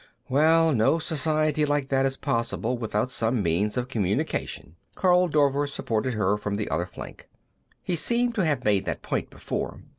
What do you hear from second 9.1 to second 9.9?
before.